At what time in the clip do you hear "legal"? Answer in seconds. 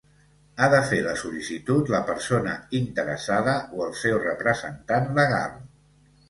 5.21-5.55